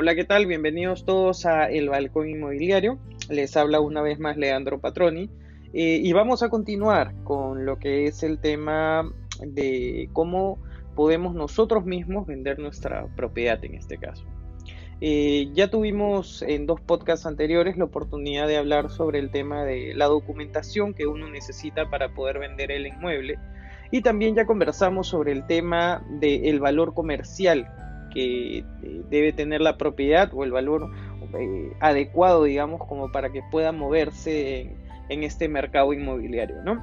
Hola, 0.00 0.14
¿qué 0.14 0.24
tal? 0.24 0.46
Bienvenidos 0.46 1.04
todos 1.04 1.44
a 1.44 1.66
El 1.66 1.88
Balcón 1.88 2.28
Inmobiliario. 2.28 2.98
Les 3.28 3.56
habla 3.56 3.80
una 3.80 4.00
vez 4.00 4.20
más 4.20 4.36
Leandro 4.36 4.80
Patroni 4.80 5.28
eh, 5.72 6.00
y 6.02 6.12
vamos 6.12 6.42
a 6.42 6.48
continuar 6.48 7.14
con 7.24 7.66
lo 7.66 7.78
que 7.78 8.04
es 8.04 8.22
el 8.22 8.38
tema 8.38 9.10
de 9.40 10.08
cómo 10.12 10.58
podemos 10.94 11.34
nosotros 11.34 11.84
mismos 11.84 12.26
vender 12.26 12.58
nuestra 12.58 13.06
propiedad 13.16 13.64
en 13.64 13.74
este 13.74 13.98
caso. 13.98 14.24
Eh, 15.00 15.48
ya 15.52 15.68
tuvimos 15.68 16.42
en 16.42 16.66
dos 16.66 16.80
podcasts 16.80 17.26
anteriores 17.26 17.76
la 17.76 17.84
oportunidad 17.84 18.48
de 18.48 18.56
hablar 18.56 18.90
sobre 18.90 19.18
el 19.18 19.30
tema 19.30 19.64
de 19.64 19.94
la 19.94 20.06
documentación 20.06 20.94
que 20.94 21.06
uno 21.06 21.28
necesita 21.28 21.88
para 21.88 22.14
poder 22.14 22.38
vender 22.38 22.72
el 22.72 22.86
inmueble 22.86 23.38
y 23.90 24.02
también 24.02 24.34
ya 24.34 24.46
conversamos 24.46 25.08
sobre 25.08 25.32
el 25.32 25.46
tema 25.46 26.02
del 26.20 26.60
valor 26.60 26.94
comercial 26.94 27.68
que 28.12 28.58
eh, 28.58 28.64
debe 29.10 29.32
tener 29.32 29.60
la 29.60 29.76
propiedad 29.76 30.30
o 30.32 30.44
el 30.44 30.52
valor 30.52 30.90
eh, 31.38 31.72
adecuado, 31.80 32.44
digamos, 32.44 32.86
como 32.86 33.12
para 33.12 33.30
que 33.30 33.42
pueda 33.50 33.72
moverse 33.72 34.74
en, 35.08 35.22
este 35.22 35.48
mercado 35.48 35.92
inmobiliario, 35.92 36.62
¿no? 36.62 36.82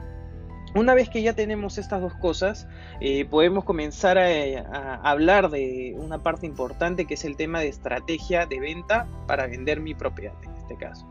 Una 0.75 0.93
vez 0.93 1.09
que 1.09 1.21
ya 1.21 1.33
tenemos 1.33 1.77
estas 1.77 2.01
dos 2.01 2.13
cosas, 2.15 2.67
eh, 2.99 3.23
podemos 3.25 3.63
comenzar 3.63 4.17
a, 4.17 4.95
hablar 4.95 5.49
de 5.49 5.95
una 5.97 6.21
parte 6.21 6.45
importante 6.45 7.05
que 7.05 7.13
es 7.13 7.23
el 7.23 7.37
tema 7.37 7.61
de 7.61 7.69
estrategia 7.69 8.45
de 8.45 8.59
venta 8.59 9.07
para 9.25 9.47
vender 9.47 9.79
mi 9.79 9.93
propiedad 9.93 10.33
en 10.43 10.55
este 10.55 10.75
caso. 10.75 11.07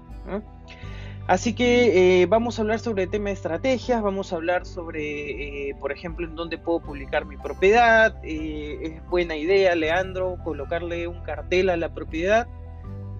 Así 1.26 1.54
que 1.54 2.22
eh, 2.22 2.26
vamos 2.26 2.58
a 2.58 2.62
hablar 2.62 2.80
sobre 2.80 3.04
el 3.04 3.10
tema 3.10 3.30
de 3.30 3.34
estrategias, 3.34 4.02
vamos 4.02 4.32
a 4.32 4.36
hablar 4.36 4.66
sobre, 4.66 5.70
eh, 5.70 5.74
por 5.80 5.90
ejemplo, 5.90 6.26
en 6.26 6.34
dónde 6.34 6.58
puedo 6.58 6.80
publicar 6.80 7.24
mi 7.24 7.38
propiedad. 7.38 8.14
es 8.22 9.06
buena 9.08 9.34
idea, 9.36 9.74
Leandro, 9.74 10.36
colocarle 10.44 11.08
un 11.08 11.22
cartel 11.22 11.70
a 11.70 11.76
la 11.76 11.94
propiedad. 11.94 12.46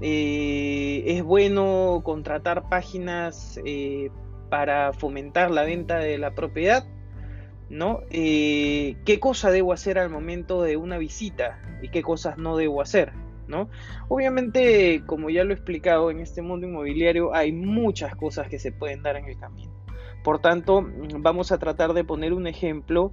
es 0.03 1.23
bueno 1.23 2.03
contratar 2.05 2.69
páginas 2.69 3.59
para 4.55 4.93
fomentar 4.93 5.51
la 5.51 5.65
venta 5.65 5.99
de 5.99 6.17
la 6.17 6.33
propiedad, 6.33 6.87
¿no? 7.71 8.03
Eh, 8.11 8.97
¿Qué 9.05 9.19
cosa 9.19 9.51
debo 9.51 9.73
hacer 9.73 9.99
al 9.99 10.11
momento 10.11 10.63
de 10.63 10.77
una 10.77 10.97
visita 10.97 11.61
y 11.83 11.89
qué 11.89 12.03
cosas 12.03 12.39
no 12.39 12.57
debo 12.57 12.81
hacer? 12.81 13.13
¿No? 13.49 13.69
Obviamente, 14.09 15.03
como 15.07 15.31
ya 15.31 15.45
lo 15.45 15.51
he 15.51 15.55
explicado, 15.55 16.11
en 16.11 16.21
este 16.21 16.43
mundo 16.43 16.67
inmobiliario 16.67 17.35
hay 17.35 17.53
muchas 17.53 18.15
cosas 18.17 18.49
que 18.49 18.59
se 18.59 18.73
pueden 18.73 19.03
dar 19.03 19.17
en 19.17 19.27
el 19.27 19.39
camino. 19.39 19.73
Por 20.23 20.41
tanto, 20.41 20.87
vamos 21.19 21.53
a 21.53 21.59
tratar 21.59 21.93
de 21.93 22.03
poner 22.03 22.33
un 22.33 22.47
ejemplo 22.47 23.13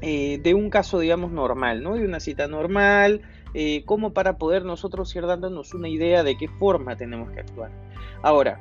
eh, 0.00 0.40
de 0.42 0.54
un 0.54 0.70
caso, 0.70 0.98
digamos, 0.98 1.30
normal, 1.30 1.82
¿no? 1.82 1.94
De 1.94 2.04
una 2.04 2.20
cita 2.20 2.48
normal, 2.48 3.22
eh, 3.54 3.84
como 3.84 4.12
para 4.12 4.38
poder 4.38 4.64
nosotros 4.64 5.14
ir 5.14 5.26
dándonos 5.26 5.74
una 5.74 5.88
idea 5.88 6.22
de 6.22 6.36
qué 6.36 6.48
forma 6.48 6.96
tenemos 6.96 7.30
que 7.30 7.40
actuar. 7.40 7.70
Ahora, 8.22 8.60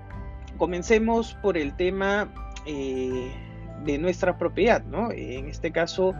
comencemos 0.57 1.33
por 1.41 1.57
el 1.57 1.75
tema 1.75 2.33
eh, 2.65 3.31
de 3.85 3.97
nuestra 3.97 4.37
propiedad, 4.37 4.83
¿no? 4.83 5.11
En 5.11 5.47
este 5.47 5.71
caso, 5.71 6.13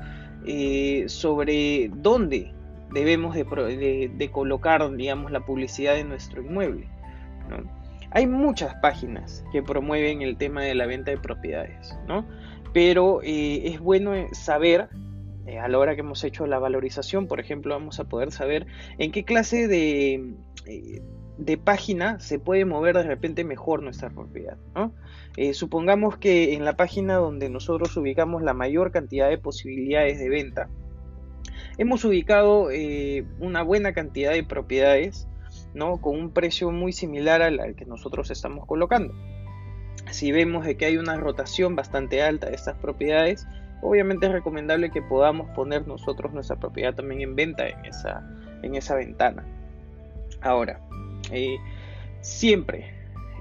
sobre 1.08 1.92
dónde 1.94 2.52
debemos 2.92 3.36
de, 3.36 4.30
colocar, 4.32 4.96
digamos, 4.96 5.32
la 5.32 5.46
publicidad 5.46 5.96
de 5.96 6.04
nuestro 6.04 6.42
inmueble. 6.42 6.88
Hay 8.12 8.28
muchas 8.28 8.76
páginas 8.76 9.44
que 9.52 9.64
promueven 9.64 10.22
el 10.22 10.38
tema 10.38 10.62
de 10.64 10.76
la 10.76 10.86
venta 10.86 11.12
de 11.12 11.18
propiedades, 11.18 11.98
¿no? 12.08 12.26
Pero 12.74 13.22
eh, 13.24 13.68
es 13.68 13.80
bueno 13.80 14.14
saber 14.34 14.90
a 15.62 15.68
la 15.68 15.78
hora 15.78 15.96
que 15.96 16.02
hemos 16.02 16.24
hecho 16.24 16.46
la 16.46 16.60
valorización, 16.60 17.28
por 17.28 17.40
ejemplo, 17.40 17.74
vamos 17.74 18.00
a 18.00 18.06
poder 18.06 18.32
saber 18.32 18.68
en 18.98 19.12
qué 19.12 19.24
clase 19.24 19.68
de, 19.68 20.36
de 21.38 21.58
página 21.58 22.20
se 22.20 22.40
puede 22.40 22.66
mover 22.66 22.96
de 22.96 23.04
repente 23.04 23.44
mejor 23.44 23.82
nuestra 23.82 24.10
propiedad. 24.10 24.58
Eh, 25.38 25.54
supongamos 25.54 26.18
que 26.18 26.54
en 26.54 26.66
la 26.66 26.76
página 26.76 27.16
donde 27.16 27.50
nosotros 27.50 27.96
ubicamos 27.98 28.44
la 28.44 28.54
mayor 28.54 28.92
cantidad 28.92 29.30
de 29.30 29.38
posibilidades 29.38 30.20
de 30.20 30.30
venta, 30.30 30.70
hemos 31.78 32.04
ubicado 32.06 32.72
eh, 32.72 33.26
una 33.40 33.64
buena 33.64 33.94
cantidad 33.94 34.32
de 34.32 34.44
propiedades 34.44 35.28
¿no? 35.74 35.98
con 35.98 36.18
un 36.18 36.32
precio 36.32 36.72
muy 36.72 36.92
similar 36.94 37.42
al, 37.42 37.76
que 37.76 37.86
nosotros 37.86 38.32
estamos 38.32 38.66
colocando. 38.66 39.14
Si 40.10 40.32
vemos 40.32 40.66
de 40.66 40.78
que 40.78 40.86
hay 40.86 40.98
una 40.98 41.16
rotación 41.18 41.76
bastante 41.76 42.22
alta 42.22 42.50
de 42.50 42.56
estas 42.56 42.76
propiedades, 42.78 43.48
obviamente 43.82 44.26
es 44.26 44.32
recomendable 44.32 44.92
que 44.92 45.02
podamos 45.02 45.50
poner 45.52 45.88
nosotros 45.88 46.34
nuestra 46.34 46.58
propiedad 46.58 46.94
también 46.94 47.22
en 47.22 47.36
venta 47.36 47.68
en 47.68 47.86
esa, 47.86 48.28
en 48.62 48.76
esa 48.76 48.96
ventana. 48.96 49.46
Ahora, 50.42 50.80
eh, 51.32 51.58
siempre 52.22 52.94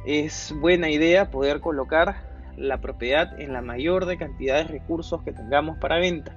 es 0.06 0.54
buena 0.60 0.90
idea 0.90 1.30
poder 1.30 1.60
colocar 1.60 2.30
la 2.56 2.80
propiedad 2.80 3.40
en 3.40 3.52
la 3.52 3.62
mayor 3.62 4.06
de 4.06 4.18
cantidad 4.18 4.56
de 4.56 4.64
recursos 4.64 5.22
que 5.22 5.32
tengamos 5.32 5.78
para 5.78 5.98
venta. 5.98 6.36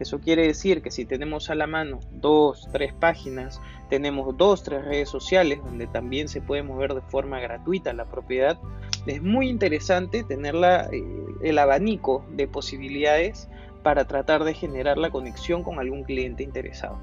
Eso 0.00 0.20
quiere 0.20 0.46
decir 0.46 0.82
que 0.82 0.90
si 0.90 1.04
tenemos 1.04 1.50
a 1.50 1.54
la 1.54 1.66
mano 1.66 2.00
dos, 2.10 2.68
tres 2.72 2.92
páginas, 2.92 3.60
tenemos 3.88 4.36
dos, 4.36 4.64
tres 4.64 4.84
redes 4.84 5.08
sociales 5.08 5.60
donde 5.62 5.86
también 5.86 6.28
se 6.28 6.40
puede 6.40 6.62
mover 6.62 6.94
de 6.94 7.02
forma 7.02 7.38
gratuita 7.38 7.92
la 7.92 8.06
propiedad, 8.06 8.58
es 9.06 9.22
muy 9.22 9.48
interesante 9.48 10.24
tener 10.24 10.56
eh, 10.56 11.02
el 11.42 11.58
abanico 11.58 12.24
de 12.30 12.48
posibilidades 12.48 13.48
para 13.82 14.06
tratar 14.06 14.44
de 14.44 14.54
generar 14.54 14.98
la 14.98 15.10
conexión 15.10 15.62
con 15.62 15.78
algún 15.78 16.04
cliente 16.04 16.42
interesado. 16.42 16.98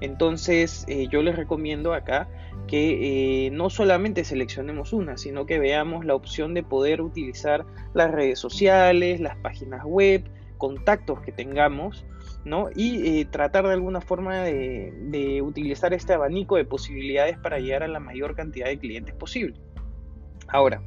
Entonces 0.00 0.84
eh, 0.88 1.06
yo 1.10 1.22
les 1.22 1.36
recomiendo 1.36 1.94
acá 1.94 2.28
que 2.66 3.46
eh, 3.46 3.50
no 3.50 3.70
solamente 3.70 4.24
seleccionemos 4.24 4.92
una, 4.92 5.16
sino 5.16 5.46
que 5.46 5.58
veamos 5.58 6.04
la 6.04 6.14
opción 6.14 6.54
de 6.54 6.62
poder 6.62 7.00
utilizar 7.00 7.64
las 7.94 8.10
redes 8.10 8.38
sociales, 8.38 9.20
las 9.20 9.36
páginas 9.36 9.84
web, 9.84 10.24
contactos 10.62 11.20
que 11.22 11.32
tengamos, 11.32 12.06
¿no? 12.44 12.68
Y 12.72 13.18
eh, 13.18 13.24
tratar 13.24 13.66
de 13.66 13.72
alguna 13.72 14.00
forma 14.00 14.44
de, 14.44 15.42
utilizar 15.42 15.92
este 15.92 16.12
abanico 16.12 16.54
de 16.54 16.64
posibilidades 16.64 17.36
para 17.36 17.58
llegar 17.58 17.82
a 17.82 17.88
la 17.88 17.98
mayor 17.98 18.36
cantidad 18.36 18.66
de 18.66 18.78
clientes 18.78 19.12
posible. 19.12 19.56
Ahora, 20.46 20.80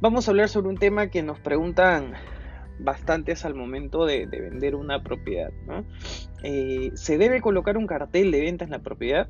vamos 0.00 0.28
a 0.28 0.30
hablar 0.30 0.48
sobre 0.48 0.68
un 0.68 0.76
tema 0.76 1.08
que 1.08 1.24
nos 1.24 1.40
preguntan 1.40 2.12
bastantes 2.78 3.44
al 3.44 3.56
momento 3.56 4.06
de, 4.06 4.26
vender 4.26 4.76
una 4.76 5.02
propiedad. 5.02 5.50
Eh, 6.44 6.92
¿Se 6.94 7.18
debe 7.18 7.40
colocar 7.40 7.76
un 7.76 7.88
cartel 7.88 8.30
de 8.30 8.42
venta 8.42 8.64
en 8.64 8.70
la 8.70 8.78
propiedad? 8.78 9.28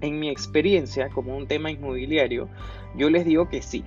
En 0.00 0.20
mi 0.20 0.28
experiencia, 0.28 1.08
como 1.08 1.36
un 1.36 1.48
tema 1.48 1.72
inmobiliario, 1.72 2.48
yo 2.96 3.10
les 3.10 3.24
digo 3.24 3.48
que 3.48 3.60
sí. 3.60 3.84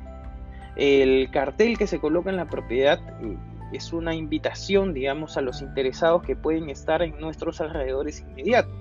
El 0.76 1.32
cartel 1.32 1.78
que 1.78 1.88
se 1.88 2.00
coloca 2.00 2.30
en 2.30 2.36
la 2.36 2.50
propiedad 2.50 3.00
eh, 3.24 3.38
es 3.74 3.94
una 3.94 4.16
invitación, 4.16 4.94
digamos, 4.94 5.38
a 5.38 5.42
los 5.42 5.62
interesados 5.62 6.24
que 6.24 6.36
pueden 6.36 6.70
estar 6.70 7.02
en 7.02 7.20
nuestros 7.20 7.62
alrededores 7.62 8.22
inmediatos. 8.22 8.74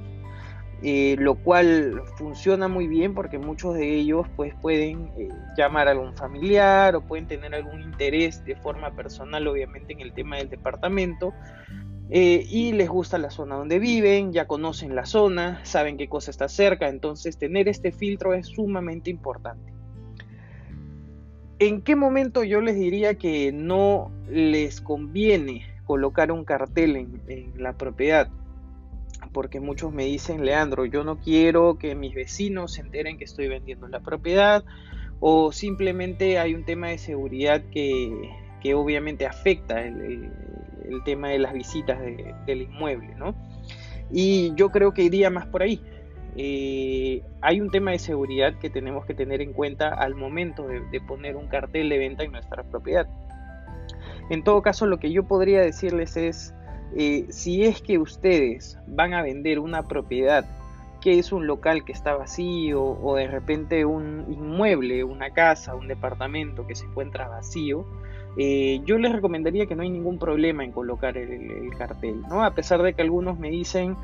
Eh, 0.80 1.16
lo 1.18 1.34
cual 1.34 2.02
funciona 2.16 2.68
muy 2.68 2.86
bien 2.86 3.12
porque 3.12 3.36
muchos 3.36 3.74
de 3.74 3.96
ellos 3.96 4.28
pues 4.36 4.54
pueden 4.62 5.10
eh, 5.18 5.28
llamar 5.56 5.88
a 5.88 5.90
algún 5.90 6.14
familiar 6.14 6.94
o 6.94 7.00
pueden 7.00 7.26
tener 7.26 7.52
algún 7.52 7.80
interés 7.82 8.44
de 8.44 8.54
forma 8.54 8.92
personal 8.92 9.48
obviamente 9.48 9.92
en 9.92 10.00
el 10.00 10.12
tema 10.12 10.36
del 10.36 10.48
departamento 10.48 11.34
eh, 12.10 12.46
y 12.48 12.72
les 12.72 12.88
gusta 12.88 13.18
la 13.18 13.30
zona 13.30 13.56
donde 13.56 13.80
viven, 13.80 14.32
ya 14.32 14.46
conocen 14.46 14.94
la 14.94 15.04
zona, 15.04 15.60
saben 15.64 15.96
qué 15.96 16.08
cosa 16.08 16.30
está 16.30 16.48
cerca, 16.48 16.88
entonces 16.88 17.36
tener 17.36 17.68
este 17.68 17.90
filtro 17.90 18.32
es 18.32 18.46
sumamente 18.46 19.10
importante. 19.10 19.77
¿En 21.58 21.82
qué 21.82 21.96
momento 21.96 22.44
yo 22.44 22.60
les 22.60 22.76
diría 22.76 23.14
que 23.14 23.52
no 23.52 24.10
les 24.30 24.80
conviene 24.80 25.66
colocar 25.84 26.30
un 26.30 26.44
cartel 26.44 26.96
en 26.96 27.52
la 27.56 27.72
propiedad? 27.72 28.30
porque 29.32 29.60
muchos 29.60 29.92
me 29.92 30.04
dicen, 30.04 30.44
Leandro, 30.44 30.84
yo 30.84 31.04
no 31.04 31.18
quiero 31.18 31.78
que 31.78 31.94
mis 31.94 32.14
vecinos 32.14 32.74
se 32.74 32.80
enteren 32.80 33.18
que 33.18 33.24
estoy 33.24 33.48
vendiendo 33.48 33.88
la 33.88 34.00
propiedad, 34.00 34.64
o 35.20 35.52
simplemente 35.52 36.38
hay 36.38 36.54
un 36.54 36.64
tema 36.64 36.88
de 36.88 36.98
seguridad 36.98 37.62
que, 37.70 38.10
obviamente 38.74 39.26
afecta 39.26 39.80
el, 39.82 40.30
tema 41.04 41.28
de 41.28 41.38
las 41.38 41.52
visitas 41.52 41.98
del 42.46 42.62
inmueble, 42.62 43.14
¿no? 43.14 43.34
Y 44.10 44.52
yo 44.56 44.70
creo 44.70 44.92
que 44.92 45.02
iría 45.02 45.30
más 45.30 45.46
por 45.46 45.62
ahí. 45.62 45.80
Eh, 46.40 47.22
hay 47.40 47.60
un 47.60 47.68
tema 47.70 47.90
de 47.90 47.98
seguridad 47.98 48.54
que 48.60 48.70
tenemos 48.70 49.04
que 49.04 49.12
tener 49.12 49.42
en 49.42 49.52
cuenta 49.52 49.88
al 49.88 50.14
momento 50.14 50.68
de 50.68 51.00
poner 51.00 51.34
un 51.34 51.48
cartel 51.48 51.88
de 51.88 51.98
venta 51.98 52.22
en 52.22 52.30
nuestra 52.30 52.62
propiedad. 52.62 53.08
En 54.30 54.44
todo 54.44 54.62
caso, 54.62 54.86
lo 54.86 54.98
que 54.98 55.10
yo 55.10 55.24
podría 55.24 55.60
decirles 55.60 56.16
es, 56.16 56.54
eh, 56.96 57.26
si 57.30 57.64
es 57.64 57.82
que 57.82 57.98
ustedes 57.98 58.78
van 58.86 59.14
a 59.14 59.22
vender 59.22 59.58
una 59.58 59.82
propiedad 59.84 60.44
que 61.00 61.18
es 61.18 61.32
un 61.32 61.46
local 61.46 61.84
que 61.84 61.92
está 61.92 62.14
vacío 62.14 62.82
o 62.82 63.16
de 63.16 63.28
repente 63.28 63.84
un 63.84 64.26
inmueble, 64.28 65.04
una 65.04 65.30
casa, 65.30 65.74
un 65.74 65.88
departamento 65.88 66.66
que 66.66 66.74
se 66.74 66.84
encuentra 66.86 67.28
vacío, 67.28 67.86
eh, 68.36 68.80
yo 68.84 68.98
les 68.98 69.12
recomendaría 69.12 69.66
que 69.66 69.76
no 69.76 69.82
hay 69.82 69.90
ningún 69.90 70.18
problema 70.18 70.64
en 70.64 70.72
colocar 70.72 71.16
el, 71.16 71.70
cartel, 71.76 72.22
¿no? 72.28 72.44
A 72.44 72.54
pesar 72.54 72.82
de 72.82 72.94
que 72.94 73.02
algunos 73.02 73.38
me 73.38 73.48
dicen, 73.50 73.96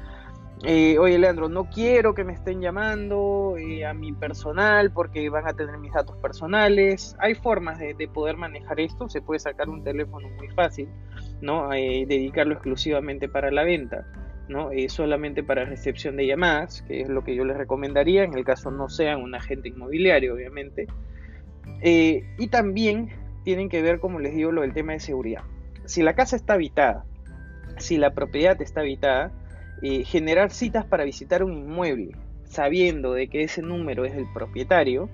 eh, 0.62 0.98
oye 0.98 1.18
Leandro, 1.18 1.48
no 1.48 1.68
quiero 1.68 2.14
que 2.14 2.24
me 2.24 2.32
estén 2.32 2.60
llamando 2.60 3.56
eh, 3.58 3.84
a 3.84 3.92
mi 3.92 4.12
personal 4.12 4.92
porque 4.92 5.28
van 5.28 5.46
a 5.46 5.52
tener 5.54 5.76
mis 5.78 5.92
datos 5.92 6.16
personales. 6.18 7.16
Hay 7.18 7.34
formas 7.34 7.78
de, 7.78 7.94
poder 8.08 8.36
manejar 8.36 8.80
esto, 8.80 9.08
se 9.08 9.20
puede 9.20 9.40
sacar 9.40 9.68
un 9.68 9.82
teléfono 9.82 10.28
muy 10.36 10.48
fácil, 10.48 10.88
¿no? 11.40 11.70
dedicarlo 11.70 12.54
exclusivamente 12.54 13.28
para 13.28 13.50
la 13.50 13.64
venta. 13.64 14.06
¿no? 14.46 14.68
solamente 14.88 15.42
para 15.42 15.64
recepción 15.64 16.16
de 16.16 16.26
llamadas, 16.26 16.82
que 16.82 17.00
es 17.00 17.08
lo 17.08 17.24
que 17.24 17.34
yo 17.34 17.46
les 17.46 17.56
recomendaría, 17.56 18.24
en 18.24 18.34
el 18.34 18.44
caso 18.44 18.70
no 18.70 18.90
sean 18.90 19.22
un 19.22 19.34
agente 19.34 19.68
inmobiliario, 19.70 20.34
obviamente. 20.34 20.86
y 21.82 22.48
también 22.48 23.08
tienen 23.42 23.70
que 23.70 23.80
ver, 23.80 24.00
como 24.00 24.18
les 24.18 24.34
digo, 24.34 24.52
lo 24.52 24.60
del 24.60 24.74
tema 24.74 24.92
de 24.92 25.00
seguridad. 25.00 25.44
Si 25.86 26.02
la 26.02 26.14
casa 26.14 26.36
está 26.36 26.54
habitada, 26.54 27.06
si 27.78 27.96
la 27.96 28.12
propiedad 28.12 28.60
está 28.60 28.80
habitada, 28.80 29.32
eh, 29.84 30.02
generar 30.02 30.50
citas 30.50 30.86
para 30.86 31.04
visitar 31.04 31.44
un 31.44 31.52
inmueble, 31.52 32.16
sabiendo 32.44 33.12
de 33.12 33.28
que 33.28 33.42
ese 33.42 33.60
número 33.60 34.06
es 34.06 34.14
el 34.14 34.26
propietario, 34.32 35.10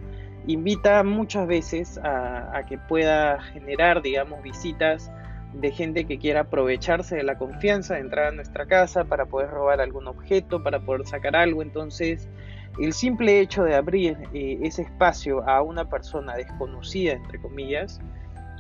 invita 0.46 1.02
muchas 1.02 1.49
veces 1.49 1.99
a, 2.05 2.62
que 2.69 2.78
pueda 2.78 3.40
generar, 3.40 4.00
digamos, 4.00 4.40
visitas 4.44 5.11
de 5.55 5.72
gente 5.72 6.05
que 6.05 6.19
quiera 6.19 6.43
aprovecharse 6.43 7.17
de 7.17 7.25
la 7.25 7.37
confianza 7.37 7.94
de 7.94 8.00
entrar 8.02 8.26
a 8.26 8.31
nuestra 8.31 8.67
casa 8.67 9.05
para 9.05 9.26
poder 9.26 9.50
robar 9.50 9.81
algún 9.81 10.06
objeto, 10.06 10.62
para 10.62 10.78
poder 10.78 11.05
sacar 11.05 11.34
algo. 11.34 11.62
Entonces, 11.62 12.28
el 12.81 12.93
simple 12.93 13.40
hecho 13.40 13.64
de 13.64 13.75
abrir 13.75 14.16
eh, 14.32 14.61
ese 14.62 14.82
espacio 14.82 15.43
a 15.49 15.62
una 15.62 15.90
persona 15.90 16.37
desconocida, 16.37 17.14
entre 17.14 17.40
comillas, 17.40 18.00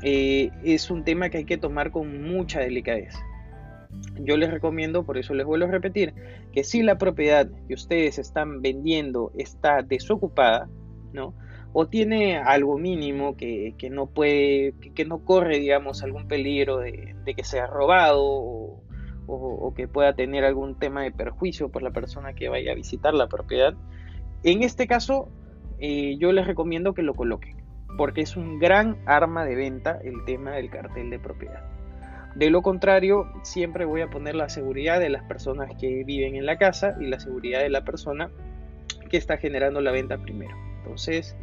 eh, 0.02 0.50
es 0.64 0.90
un 0.90 1.04
tema 1.04 1.28
que 1.28 1.38
hay 1.38 1.44
que 1.44 1.56
tomar 1.56 1.92
con 1.92 2.20
mucha 2.20 2.58
delicadeza. 2.58 3.24
Yo 4.20 4.36
les 4.36 4.50
recomiendo, 4.50 5.04
por 5.04 5.18
eso 5.18 5.34
les 5.34 5.46
vuelvo 5.46 5.66
a 5.66 5.70
repetir, 5.70 6.14
que 6.52 6.64
si 6.64 6.82
la 6.82 6.98
propiedad 6.98 7.48
que 7.68 7.74
ustedes 7.74 8.18
están 8.18 8.62
vendiendo 8.62 9.32
está 9.36 9.82
desocupada, 9.82 10.68
¿no? 11.12 11.34
O 11.72 11.86
tiene 11.88 12.38
algo 12.38 12.78
mínimo 12.78 13.36
que, 13.36 13.74
no 13.90 14.06
puede, 14.06 14.74
que, 14.94 15.04
no 15.04 15.24
corre, 15.24 15.58
digamos, 15.58 16.02
algún 16.02 16.26
peligro 16.26 16.78
de, 16.78 17.14
que 17.36 17.44
sea 17.44 17.66
robado 17.66 18.20
o, 18.22 19.72
que 19.76 19.86
pueda 19.86 20.14
tener 20.14 20.44
algún 20.44 20.78
tema 20.78 21.02
de 21.02 21.12
perjuicio 21.12 21.70
por 21.70 21.82
la 21.82 21.92
persona 21.92 22.32
que 22.32 22.48
vaya 22.48 22.72
a 22.72 22.74
visitar 22.74 23.14
la 23.14 23.28
propiedad. 23.28 23.74
En 24.42 24.64
este 24.64 24.88
caso, 24.88 25.28
eh, 25.78 26.16
yo 26.18 26.32
les 26.32 26.46
recomiendo 26.46 26.92
que 26.92 27.02
lo 27.02 27.14
coloquen 27.14 27.60
porque 27.96 28.22
es 28.22 28.36
un 28.36 28.58
gran 28.58 28.98
arma 29.06 29.44
de 29.44 29.54
venta 29.54 29.98
el 30.02 30.24
tema 30.24 30.52
del 30.52 30.70
cartel 30.70 31.10
de 31.10 31.18
propiedad. 31.18 31.79
De 32.34 32.48
lo 32.48 32.62
contrario, 32.62 33.26
siempre 33.42 33.84
voy 33.84 34.02
a 34.02 34.08
poner 34.08 34.36
la 34.36 34.48
seguridad 34.48 35.00
de 35.00 35.08
las 35.08 35.24
personas 35.24 35.74
que 35.78 36.04
viven 36.04 36.36
en 36.36 36.46
la 36.46 36.56
casa 36.58 36.96
y 37.00 37.06
la 37.06 37.18
seguridad 37.18 37.60
de 37.60 37.70
la 37.70 37.84
persona 37.84 38.30
que 39.10 39.16
está 39.16 39.36
generando 39.36 39.80
la 39.80 39.90
venta 39.90 40.16
primero. 40.18 40.56
Entonces, 40.78 41.36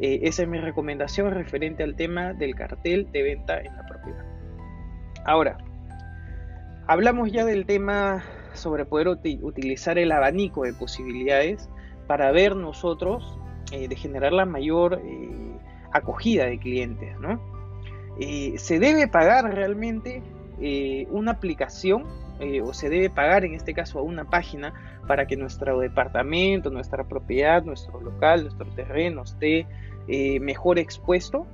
eh, 0.00 0.20
esa 0.22 0.42
es 0.42 0.48
mi 0.48 0.58
recomendación 0.58 1.32
referente 1.32 1.82
al 1.82 1.96
tema 1.96 2.34
del 2.34 2.54
cartel 2.54 3.08
de 3.10 3.22
venta 3.22 3.58
en 3.60 3.74
la 3.74 3.86
propiedad. 3.86 4.24
Ahora, 5.24 5.56
hablamos 6.86 7.32
ya 7.32 7.44
del 7.46 7.64
tema 7.64 8.22
sobre 8.52 8.84
poder 8.84 9.08
utilizar 9.08 9.98
el 9.98 10.12
abanico 10.12 10.64
de 10.64 10.74
posibilidades 10.74 11.70
para 12.06 12.30
ver 12.32 12.54
nosotros 12.54 13.38
eh, 13.72 13.88
de 13.88 13.96
generar 13.96 14.32
la 14.32 14.44
mayor 14.44 15.00
eh, 15.02 15.58
acogida 15.92 16.44
de 16.44 16.58
clientes, 16.58 17.18
¿no? 17.18 17.40
¿Se 18.58 18.78
debe 18.78 19.08
pagar 19.08 19.52
realmente 19.52 20.22
eh, 20.60 21.06
una 21.10 21.32
aplicación 21.32 22.04
eh, 22.40 22.60
o 22.62 22.72
se 22.74 22.88
debe 22.88 23.10
pagar 23.10 23.44
en 23.44 23.54
este 23.54 23.74
caso 23.74 23.98
a 23.98 24.02
una 24.02 24.28
página 24.28 24.74
para 25.06 25.26
que 25.26 25.36
nuestro 25.36 25.78
departamento, 25.80 26.70
nuestra 26.70 27.04
propiedad, 27.04 27.62
nuestro 27.64 28.00
local, 28.00 28.42
nuestro 28.42 28.66
terreno 28.74 29.22
esté 29.22 29.66
mejor 30.40 30.78
expuesto? 30.78 31.46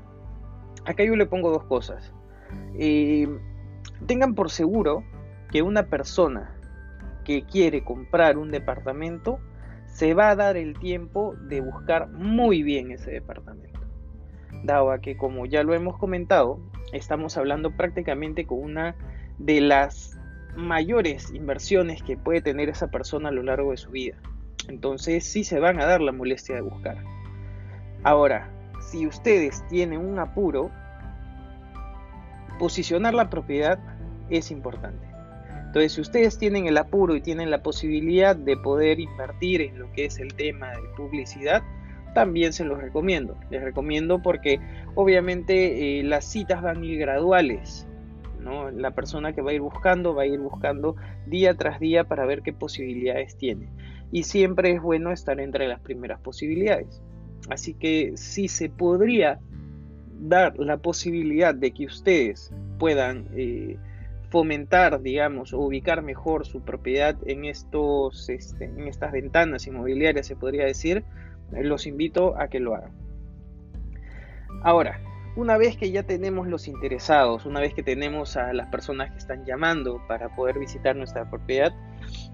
Acá 0.85 1.05
yo 1.05 1.15
le 1.15 1.27
pongo 1.27 1.51
dos 1.51 1.65
cosas. 1.65 2.13
tengan 4.07 4.35
por 4.35 4.51
seguro 4.51 5.05
que 5.51 5.63
una 5.63 5.87
persona 5.87 6.57
que 7.25 7.43
quiere 7.43 7.85
comprar 7.85 8.39
un 8.39 8.51
departamento 8.51 9.39
se 9.87 10.15
va 10.15 10.31
a 10.31 10.37
dar 10.37 10.57
el 10.57 10.79
tiempo 10.79 11.35
de 11.49 11.61
buscar 11.61 12.09
muy 12.09 12.63
bien 12.63 12.91
ese 12.91 13.11
departamento 13.11 13.80
dado 14.65 14.91
a 14.91 15.01
que 15.01 15.17
como 15.17 15.47
ya 15.47 15.63
lo 15.63 15.75
hemos 15.75 15.97
comentado, 15.99 16.61
estamos 16.93 17.37
hablando 17.37 17.77
prácticamente 17.77 18.47
con 18.47 18.63
una 18.63 18.95
de 19.39 19.61
las 19.61 20.19
mayores 20.57 21.31
inversiones 21.33 22.03
que 22.03 22.17
puede 22.17 22.41
tener 22.41 22.69
esa 22.69 22.89
persona 22.91 23.29
a 23.29 23.33
lo 23.33 23.43
largo 23.43 23.71
de 23.71 23.77
su 23.77 23.91
vida. 23.91 24.17
Entonces 24.69 25.25
sí 25.25 25.45
se 25.45 25.61
van 25.61 25.81
a 25.81 25.87
dar 25.87 26.01
la 26.01 26.13
molestia 26.13 26.55
de 26.55 26.61
buscar. 26.61 26.99
Ahora, 28.03 28.51
si 28.81 29.07
ustedes 29.07 29.67
tienen 29.69 30.01
un 30.01 30.19
apuro, 30.19 30.71
posicionar 32.59 33.15
la 33.15 33.31
propiedad 33.31 33.79
es 34.31 34.51
importante. 34.51 35.07
Entonces, 35.67 35.93
si 35.93 36.01
ustedes 36.01 36.37
tienen 36.37 36.67
el 36.67 36.77
apuro 36.79 37.15
y 37.15 37.21
tienen 37.21 37.51
la 37.51 37.63
posibilidad 37.63 38.35
de 38.35 38.57
poder 38.57 38.99
invertir 38.99 39.61
en 39.61 39.79
lo 39.79 39.93
que 39.93 40.07
es 40.07 40.19
el 40.19 40.35
tema 40.35 40.71
de 40.71 40.83
publicidad, 40.97 41.63
también 42.15 42.53
se 42.53 42.65
los 42.65 42.81
recomiendo. 42.81 43.37
Les 43.51 43.63
recomiendo 43.63 44.21
porque 44.21 44.61
obviamente 44.95 46.01
eh, 46.01 46.03
las 46.03 46.25
citas 46.25 46.63
van 46.63 46.83
a 46.83 46.87
ir 46.87 46.99
graduales. 46.99 47.87
¿no? 48.41 48.71
La 48.71 48.93
persona 48.93 49.33
que 49.35 49.43
va 49.43 49.51
a 49.51 49.55
ir 49.55 49.61
buscando 49.61 50.15
va 50.15 50.23
a 50.23 50.27
ir 50.27 50.41
buscando 50.41 50.97
día 51.27 51.55
tras 51.55 51.79
día 51.79 52.05
para 52.05 52.25
ver 52.27 52.43
qué 52.43 52.53
posibilidades 52.53 53.37
tiene. 53.37 53.69
Y 54.13 54.25
siempre 54.25 54.73
es 54.73 54.83
bueno 54.83 55.13
estar 55.13 55.41
entre 55.41 55.69
las 55.69 55.81
primeras 55.81 56.21
posibilidades. 56.21 57.03
Así 57.49 57.75
que 57.75 58.13
si 58.17 58.49
se 58.49 58.69
podría 58.69 59.39
dar 60.21 60.59
la 60.59 60.77
posibilidad 60.77 61.55
de 61.55 61.71
que 61.71 61.87
ustedes 61.87 62.53
puedan 62.79 63.27
eh, 63.35 63.79
fomentar, 64.31 65.01
digamos, 65.03 65.53
o 65.53 65.59
ubicar 65.59 66.03
mejor 66.03 66.47
su 66.47 66.61
propiedad 66.61 67.17
en, 67.27 67.45
estos, 67.45 68.29
este, 68.29 68.67
en 68.67 68.87
estas 68.87 69.13
ventanas 69.13 69.67
inmobiliarias, 69.67 70.27
se 70.27 70.37
podría 70.37 70.65
decir, 70.67 71.05
los 71.53 71.87
invito 71.87 72.37
a 72.39 72.49
que 72.49 72.61
lo 72.61 72.75
hagan. 72.75 72.93
Ahora, 74.63 75.01
una 75.37 75.57
vez 75.57 75.77
que 75.77 75.91
ya 75.91 76.03
tenemos 76.03 76.49
los 76.49 76.69
interesados, 76.69 77.47
una 77.47 77.61
vez 77.61 77.73
que 77.73 77.83
tenemos 77.83 78.37
a 78.37 78.53
las 78.53 78.69
personas 78.69 79.11
que 79.13 79.19
están 79.19 79.45
llamando 79.45 80.03
para 80.09 80.35
poder 80.35 80.59
visitar 80.59 80.97
nuestra 80.97 81.31
propiedad, 81.31 81.73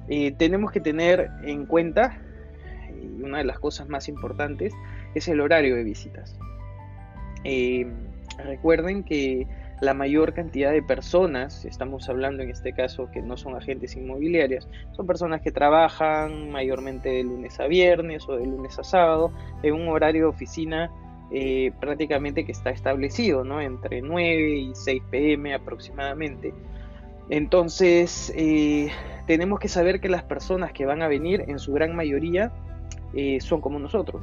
eh, 0.08 0.32
tenemos 0.32 0.72
que 0.72 0.80
tener 0.80 1.30
en 1.44 1.66
cuenta, 1.66 2.18
y 2.90 3.22
una 3.22 3.38
de 3.38 3.44
las 3.44 3.58
cosas 3.58 3.88
más 3.88 4.08
importantes, 4.08 4.72
es 5.14 5.28
el 5.28 5.40
horario 5.40 5.76
de 5.76 5.84
visitas. 5.84 6.36
Eh, 7.44 7.86
recuerden 8.44 9.04
que 9.04 9.46
la 9.80 9.92
mayor 9.92 10.32
cantidad 10.32 10.72
de 10.72 10.82
personas, 10.82 11.64
estamos 11.64 12.08
hablando 12.08 12.42
en 12.42 12.50
este 12.50 12.72
caso 12.72 13.10
que 13.10 13.20
no 13.20 13.36
son 13.36 13.56
agentes 13.56 13.94
inmobiliarios, 13.94 14.68
son 14.92 15.06
personas 15.06 15.42
que 15.42 15.52
trabajan 15.52 16.50
mayormente 16.50 17.10
de 17.10 17.24
lunes 17.24 17.60
a 17.60 17.66
viernes 17.66 18.26
o 18.28 18.36
de 18.36 18.46
lunes 18.46 18.78
a 18.78 18.84
sábado 18.84 19.32
en 19.62 19.74
un 19.74 19.88
horario 19.88 20.22
de 20.22 20.28
oficina 20.28 20.90
eh, 21.30 21.72
prácticamente 21.80 22.46
que 22.46 22.52
está 22.52 22.70
establecido, 22.70 23.44
¿no? 23.44 23.60
Entre 23.60 24.00
9 24.00 24.48
y 24.58 24.74
6 24.74 25.02
pm 25.10 25.54
aproximadamente. 25.54 26.54
Entonces, 27.28 28.32
eh, 28.36 28.90
tenemos 29.26 29.58
que 29.58 29.68
saber 29.68 30.00
que 30.00 30.08
las 30.08 30.22
personas 30.22 30.72
que 30.72 30.86
van 30.86 31.02
a 31.02 31.08
venir, 31.08 31.44
en 31.48 31.58
su 31.58 31.72
gran 31.72 31.96
mayoría, 31.96 32.52
eh, 33.12 33.40
son 33.40 33.60
como 33.60 33.78
nosotros. 33.80 34.22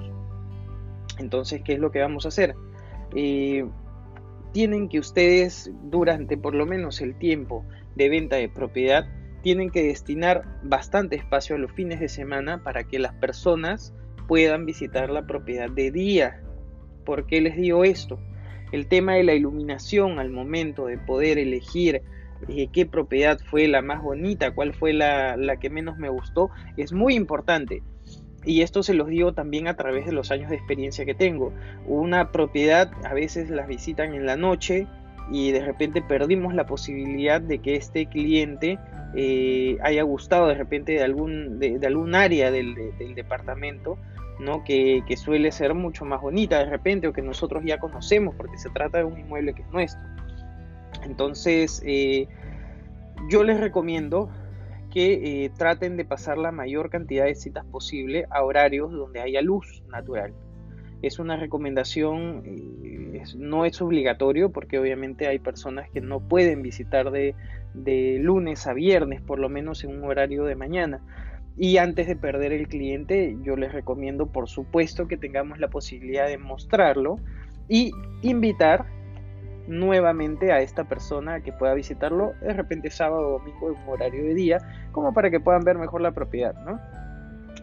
Entonces, 1.19 1.61
¿qué 1.61 1.73
es 1.73 1.79
lo 1.79 1.91
que 1.91 1.99
vamos 1.99 2.25
a 2.25 2.29
hacer? 2.29 2.55
Tienen 4.53 4.87
que 4.87 4.99
ustedes, 4.99 5.71
durante 5.83 6.37
por 6.37 6.55
lo 6.55 6.65
menos 6.65 7.01
el 7.01 7.17
tiempo 7.17 7.65
de 7.95 8.09
venta 8.09 8.37
de 8.37 8.49
propiedad, 8.49 9.05
tienen 9.41 9.71
que 9.71 9.83
destinar 9.83 10.43
bastante 10.63 11.15
espacio 11.17 11.55
a 11.55 11.59
los 11.59 11.71
fines 11.73 11.99
de 11.99 12.07
semana 12.07 12.63
para 12.63 12.85
que 12.85 12.99
las 12.99 13.13
personas 13.15 13.93
puedan 14.27 14.65
visitar 14.65 15.09
la 15.09 15.27
propiedad 15.27 15.69
de 15.69 15.91
día. 15.91 16.41
¿Por 17.03 17.25
qué 17.25 17.41
les 17.41 17.57
digo 17.57 17.83
esto? 17.83 18.19
El 18.71 18.87
tema 18.87 19.15
de 19.15 19.23
la 19.23 19.33
iluminación 19.33 20.19
al 20.19 20.29
momento 20.29 20.85
de 20.85 20.97
poder 20.97 21.37
elegir 21.37 22.01
eh, 22.47 22.67
qué 22.71 22.85
propiedad 22.85 23.39
fue 23.49 23.67
la 23.67 23.81
más 23.81 24.01
bonita, 24.01 24.53
cuál 24.53 24.73
fue 24.73 24.93
la, 24.93 25.35
la 25.35 25.57
que 25.57 25.69
menos 25.69 25.97
me 25.97 26.09
gustó, 26.09 26.49
es 26.77 26.93
muy 26.93 27.15
importante. 27.15 27.81
Y 28.45 28.61
esto 28.61 28.83
se 28.83 28.93
los 28.93 29.07
digo 29.07 29.33
también 29.33 29.67
a 29.67 29.75
través 29.75 30.05
de 30.05 30.11
los 30.11 30.31
años 30.31 30.49
de 30.49 30.55
experiencia 30.55 31.05
que 31.05 31.15
tengo. 31.15 31.53
Una 31.85 32.31
propiedad 32.31 32.91
a 33.05 33.13
veces 33.13 33.49
las 33.49 33.67
visitan 33.67 34.13
en 34.13 34.25
la 34.25 34.35
noche 34.35 34.87
y 35.31 35.51
de 35.51 35.63
repente 35.63 36.01
perdimos 36.01 36.53
la 36.53 36.65
posibilidad 36.65 37.39
de 37.39 37.59
que 37.59 37.75
este 37.75 38.07
cliente 38.07 38.77
eh, 39.15 39.77
haya 39.81 40.03
gustado 40.03 40.47
de 40.47 40.55
repente 40.55 40.93
de 40.93 41.03
algún, 41.03 41.59
de, 41.59 41.79
algún 41.85 42.15
área 42.15 42.51
del, 42.51 42.75
departamento, 43.15 43.97
¿no? 44.39 44.63
Que, 44.63 45.03
suele 45.15 45.51
ser 45.51 45.73
mucho 45.73 46.03
más 46.03 46.21
bonita 46.21 46.59
de 46.59 46.65
repente 46.65 47.07
o 47.07 47.13
que 47.13 47.21
nosotros 47.21 47.63
ya 47.65 47.79
conocemos 47.79 48.35
porque 48.35 48.57
se 48.57 48.69
trata 48.71 48.97
de 48.97 49.03
un 49.05 49.17
inmueble 49.17 49.53
que 49.53 49.61
es 49.61 49.69
nuestro. 49.69 50.01
Entonces, 51.05 51.81
eh, 51.85 52.27
yo 53.29 53.43
les 53.43 53.59
recomiendo 53.59 54.29
que 54.93 55.45
eh, 55.45 55.51
traten 55.57 55.97
de 55.97 56.05
pasar 56.05 56.37
la 56.37 56.51
mayor 56.51 56.91
cantidad 56.91 57.25
de 57.25 57.33
citas 57.33 57.65
posible 57.65 58.27
a 58.29 58.43
horarios 58.43 58.91
donde 58.91 59.21
haya 59.21 59.41
luz 59.41 59.81
natural. 59.89 60.35
Es 61.01 61.17
una 61.17 61.35
recomendación, 61.35 62.43
eh, 62.45 63.23
no 63.35 63.65
es 63.65 63.81
obligatorio 63.81 64.51
porque 64.51 64.77
obviamente 64.77 65.27
hay 65.27 65.39
personas 65.39 65.89
que 65.89 65.99
no 65.99 66.19
pueden 66.19 66.61
visitar 66.61 67.09
de, 67.09 67.33
de 67.73 68.19
lunes 68.21 68.67
a 68.67 68.73
viernes, 68.73 69.19
por 69.19 69.39
lo 69.39 69.49
menos 69.49 69.83
en 69.83 69.97
un 69.97 70.03
horario 70.03 70.45
de 70.45 70.55
mañana. 70.55 71.01
Y 71.57 71.77
antes 71.77 72.05
de 72.07 72.15
perder 72.15 72.53
el 72.53 72.67
cliente, 72.67 73.35
yo 73.41 73.55
les 73.55 73.73
recomiendo 73.73 74.27
por 74.27 74.47
supuesto 74.47 75.07
que 75.07 75.17
tengamos 75.17 75.57
la 75.57 75.69
posibilidad 75.69 76.27
de 76.27 76.37
mostrarlo 76.37 77.17
y 77.67 77.91
invitar 78.21 78.85
nuevamente 79.67 80.51
a 80.51 80.59
esta 80.59 80.83
persona 80.83 81.41
que 81.41 81.53
pueda 81.53 81.73
visitarlo 81.73 82.33
de 82.41 82.53
repente 82.53 82.89
sábado 82.89 83.27
o 83.27 83.39
domingo 83.39 83.69
en 83.69 83.77
un 83.77 83.89
horario 83.89 84.23
de 84.23 84.33
día, 84.33 84.57
como 84.91 85.13
para 85.13 85.29
que 85.29 85.39
puedan 85.39 85.63
ver 85.63 85.77
mejor 85.77 86.01
la 86.01 86.11
propiedad. 86.11 86.53
¿no? 86.65 86.79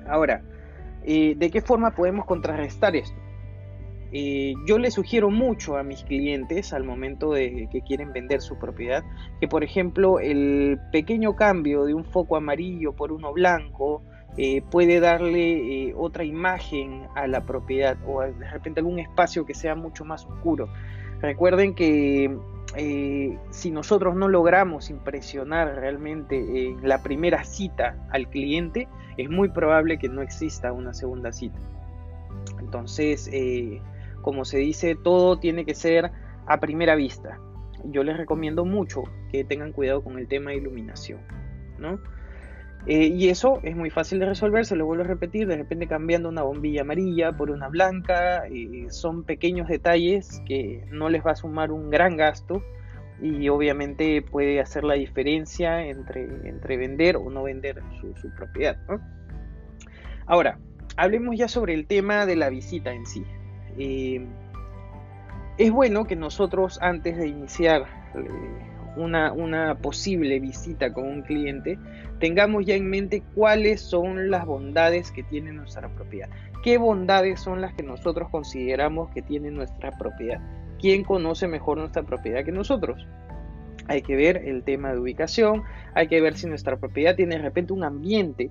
Ahora, 0.08 0.42
eh, 1.04 1.34
¿de 1.36 1.50
qué 1.50 1.60
forma 1.60 1.92
podemos 1.92 2.26
contrarrestar 2.26 2.96
esto? 2.96 3.16
Eh, 4.12 4.54
yo 4.66 4.78
le 4.78 4.90
sugiero 4.90 5.30
mucho 5.30 5.76
a 5.76 5.84
mis 5.84 6.02
clientes 6.02 6.72
al 6.72 6.82
momento 6.82 7.32
de 7.32 7.68
que 7.70 7.80
quieren 7.82 8.12
vender 8.12 8.40
su 8.40 8.58
propiedad 8.58 9.04
que 9.40 9.46
por 9.46 9.62
ejemplo 9.62 10.18
el 10.18 10.80
pequeño 10.90 11.36
cambio 11.36 11.84
de 11.84 11.94
un 11.94 12.04
foco 12.04 12.34
amarillo 12.34 12.92
por 12.92 13.12
uno 13.12 13.32
blanco 13.32 14.02
eh, 14.36 14.62
puede 14.68 14.98
darle 14.98 15.94
otra 15.96 16.24
imagen 16.24 17.04
a 17.14 17.28
la 17.28 17.46
propiedad 17.46 17.98
o 18.04 18.22
de 18.22 18.50
repente 18.50 18.80
algún 18.80 18.98
espacio 18.98 19.46
que 19.46 19.54
sea 19.54 19.76
mucho 19.76 20.04
más 20.04 20.26
oscuro 20.26 20.68
Recuerden 21.22 21.74
que 21.74 22.36
eh, 22.76 23.38
si 23.50 23.70
nosotros 23.70 24.14
no 24.14 24.28
logramos 24.28 24.90
impresionar 24.90 25.74
realmente 25.76 26.68
en 26.68 26.88
la 26.88 27.02
primera 27.02 27.44
cita 27.44 27.96
al 28.10 28.28
cliente, 28.28 28.88
es 29.16 29.28
muy 29.28 29.48
probable 29.48 29.98
que 29.98 30.08
no 30.08 30.22
exista 30.22 30.72
una 30.72 30.94
segunda 30.94 31.32
cita. 31.32 31.58
Entonces, 32.60 33.28
eh, 33.32 33.82
como 34.22 34.44
se 34.44 34.58
dice, 34.58 34.94
todo 34.94 35.38
tiene 35.38 35.64
que 35.64 35.74
ser 35.74 36.10
a 36.46 36.60
primera 36.60 36.94
vista. 36.94 37.38
Yo 37.84 38.04
les 38.04 38.16
recomiendo 38.16 38.64
mucho 38.64 39.02
que 39.32 39.44
tengan 39.44 39.72
cuidado 39.72 40.02
con 40.02 40.18
el 40.18 40.28
tema 40.28 40.50
de 40.50 40.58
iluminación, 40.58 41.20
¿no? 41.78 41.98
Eh, 42.86 43.06
y 43.06 43.28
eso 43.28 43.60
es 43.62 43.76
muy 43.76 43.90
fácil 43.90 44.20
de 44.20 44.26
resolver, 44.26 44.64
se 44.64 44.74
lo 44.74 44.86
vuelvo 44.86 45.04
a 45.04 45.06
repetir, 45.06 45.46
de 45.46 45.56
repente 45.56 45.86
cambiando 45.86 46.28
una 46.28 46.42
bombilla 46.42 46.80
amarilla 46.80 47.32
por 47.32 47.50
una 47.50 47.68
blanca, 47.68 48.46
eh, 48.46 48.86
son 48.88 49.24
pequeños 49.24 49.68
detalles 49.68 50.42
que 50.46 50.84
no 50.90 51.10
les 51.10 51.24
va 51.24 51.32
a 51.32 51.36
sumar 51.36 51.72
un 51.72 51.90
gran 51.90 52.16
gasto 52.16 52.62
y 53.20 53.50
obviamente 53.50 54.22
puede 54.22 54.60
hacer 54.60 54.84
la 54.84 54.94
diferencia 54.94 55.84
entre, 55.84 56.48
entre 56.48 56.78
vender 56.78 57.16
o 57.16 57.28
no 57.28 57.42
vender 57.42 57.82
su, 58.00 58.30
propiedad. 58.34 58.78
Ahora, 60.26 60.58
hablemos 60.96 61.36
ya 61.36 61.48
sobre 61.48 61.74
el 61.74 61.86
tema 61.86 62.24
de 62.24 62.36
la 62.36 62.48
visita 62.48 62.92
en 62.92 63.04
sí. 63.04 63.24
Eh, 63.76 64.26
es 65.58 65.70
bueno 65.70 66.06
que 66.06 66.16
nosotros 66.16 66.78
antes 66.80 67.18
de 67.18 67.28
iniciar 67.28 67.84
una, 68.96 69.74
posible 69.76 70.40
visita 70.40 70.92
con 70.92 71.06
un 71.06 71.22
cliente, 71.22 71.78
tengamos 72.20 72.66
ya 72.66 72.76
en 72.76 72.88
mente 72.88 73.22
cuáles 73.34 73.80
son 73.80 74.30
las 74.30 74.46
bondades 74.46 75.10
que 75.10 75.22
tiene 75.22 75.52
nuestra 75.52 75.88
propiedad. 75.88 76.28
¿Qué 76.62 76.76
bondades 76.78 77.40
son 77.40 77.62
las 77.62 77.74
que 77.74 77.82
nosotros 77.82 78.28
consideramos 78.30 79.10
que 79.10 79.22
tiene 79.22 79.50
nuestra 79.50 79.90
propiedad? 79.92 80.40
¿Quién 80.78 81.02
conoce 81.02 81.48
mejor 81.48 81.78
nuestra 81.78 82.02
propiedad 82.02 82.44
que 82.44 82.52
nosotros? 82.52 83.06
Hay 83.88 84.02
que 84.02 84.14
ver 84.14 84.36
el 84.36 84.62
tema 84.62 84.92
de 84.92 85.00
ubicación, 85.00 85.64
hay 85.94 86.08
que 86.08 86.20
ver 86.20 86.36
si 86.36 86.46
nuestra 86.46 86.76
propiedad 86.76 87.16
tiene 87.16 87.36
de 87.36 87.42
repente 87.42 87.72
un 87.72 87.82
ambiente 87.82 88.50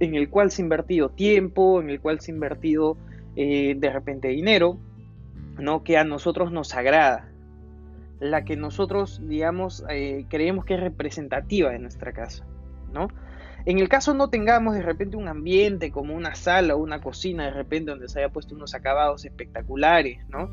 en 0.00 0.14
el 0.14 0.30
cual 0.30 0.50
se 0.50 0.62
ha 0.62 0.64
invertido 0.64 1.10
tiempo, 1.10 1.80
en 1.80 1.90
el 1.90 2.00
cual 2.00 2.20
se 2.20 2.32
ha 2.32 2.34
invertido 2.34 2.96
eh, 3.36 3.74
de 3.76 3.90
repente 3.90 4.28
dinero, 4.28 4.78
¿no? 5.58 5.84
que 5.84 5.98
a 5.98 6.04
nosotros 6.04 6.50
nos 6.50 6.74
agrada 6.74 7.33
la 8.20 8.44
que 8.44 8.56
nosotros, 8.56 9.20
digamos, 9.22 9.84
eh, 9.88 10.26
creemos 10.28 10.64
que 10.64 10.74
es 10.74 10.80
representativa 10.80 11.70
de 11.70 11.78
nuestra 11.78 12.12
casa, 12.12 12.44
¿no? 12.92 13.08
En 13.66 13.78
el 13.78 13.88
caso 13.88 14.12
no 14.12 14.28
tengamos 14.28 14.74
de 14.74 14.82
repente 14.82 15.16
un 15.16 15.26
ambiente 15.26 15.90
como 15.90 16.14
una 16.14 16.34
sala 16.34 16.74
o 16.74 16.78
una 16.78 17.00
cocina 17.00 17.44
de 17.44 17.50
repente 17.50 17.90
donde 17.90 18.08
se 18.08 18.18
haya 18.18 18.28
puesto 18.28 18.54
unos 18.54 18.74
acabados 18.74 19.24
espectaculares, 19.24 20.18
¿no? 20.28 20.50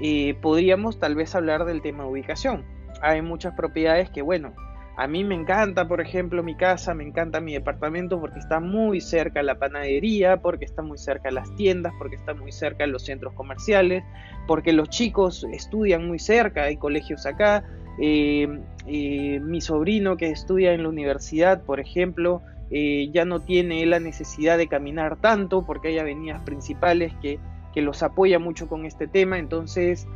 Eh, 0.00 0.34
podríamos 0.40 0.98
tal 0.98 1.14
vez 1.14 1.34
hablar 1.34 1.64
del 1.64 1.82
tema 1.82 2.04
de 2.04 2.10
ubicación. 2.10 2.64
Hay 3.00 3.20
muchas 3.20 3.54
propiedades 3.54 4.10
que, 4.10 4.22
bueno, 4.22 4.54
a 4.96 5.06
mí 5.06 5.24
me 5.24 5.34
encanta, 5.34 5.88
por 5.88 6.00
ejemplo, 6.02 6.42
mi 6.42 6.54
casa, 6.54 6.92
me 6.94 7.04
encanta 7.04 7.40
mi 7.40 7.54
departamento 7.54 8.20
porque 8.20 8.38
está 8.38 8.60
muy 8.60 9.00
cerca 9.00 9.42
la 9.42 9.58
panadería, 9.58 10.42
porque 10.42 10.66
está 10.66 10.82
muy 10.82 10.98
cerca 10.98 11.30
las 11.30 11.54
tiendas, 11.56 11.94
porque 11.98 12.16
está 12.16 12.34
muy 12.34 12.52
cerca 12.52 12.86
los 12.86 13.04
centros 13.04 13.32
comerciales, 13.32 14.04
porque 14.46 14.72
los 14.72 14.90
chicos 14.90 15.46
estudian 15.50 16.06
muy 16.06 16.18
cerca, 16.18 16.64
hay 16.64 16.76
colegios 16.76 17.24
acá. 17.24 17.64
Eh, 17.98 18.48
eh, 18.86 19.40
mi 19.40 19.62
sobrino 19.62 20.16
que 20.18 20.30
estudia 20.30 20.74
en 20.74 20.82
la 20.82 20.90
universidad, 20.90 21.62
por 21.62 21.80
ejemplo, 21.80 22.42
eh, 22.70 23.08
ya 23.12 23.24
no 23.24 23.40
tiene 23.40 23.84
la 23.86 23.98
necesidad 23.98 24.58
de 24.58 24.66
caminar 24.66 25.16
tanto 25.16 25.64
porque 25.64 25.88
hay 25.88 25.98
avenidas 25.98 26.42
principales 26.42 27.14
que, 27.22 27.38
que 27.72 27.80
los 27.80 28.02
apoya 28.02 28.38
mucho 28.38 28.68
con 28.68 28.84
este 28.84 29.06
tema. 29.06 29.38
Entonces, 29.38 30.06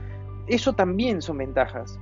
eso 0.48 0.74
también 0.74 1.22
son 1.22 1.38
ventajas. 1.38 1.98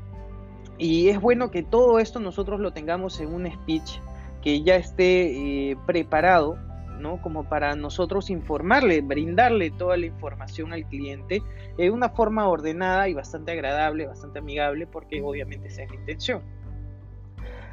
Y 0.79 1.09
es 1.09 1.21
bueno 1.21 1.51
que 1.51 1.63
todo 1.63 1.99
esto 1.99 2.21
nosotros 2.21 2.61
lo 2.61 2.73
tengamos 2.73 3.21
en 3.21 3.33
un 3.33 3.51
speech 3.51 3.99
que 4.43 4.63
ya 4.63 4.77
esté 4.77 5.71
eh, 5.71 5.77
preparado, 5.87 6.59
¿no? 6.99 7.23
Como 7.23 7.49
para 7.49 7.75
nosotros 7.77 8.29
informarle, 8.31 9.01
brindarle 9.01 9.71
toda 9.71 9.97
la 9.97 10.07
información 10.07 10.73
al 10.73 10.85
cliente 10.87 11.43
de 11.77 11.91
una 11.91 12.11
forma 12.11 12.49
ordenada 12.49 13.09
y 13.09 13.15
bastante 13.15 13.53
agradable, 13.53 14.07
bastante 14.07 14.41
amigable, 14.41 14.87
porque 14.87 15.23
obviamente 15.23 15.69
esa 15.69 15.85
es 15.85 15.91
la 15.91 15.97
intención. 15.97 16.43